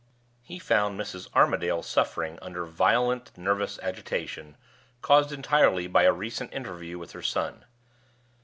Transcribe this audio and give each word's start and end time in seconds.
He 0.41 0.57
found 0.57 0.99
Mrs. 0.99 1.27
Armadale 1.35 1.83
suffering 1.83 2.39
under 2.41 2.65
violent 2.65 3.37
nervous 3.37 3.77
agitation, 3.83 4.57
caused 5.03 5.31
entirely 5.31 5.85
by 5.85 6.05
a 6.05 6.11
recent 6.11 6.51
interview 6.51 6.97
with 6.97 7.11
her 7.11 7.21
son. 7.21 7.65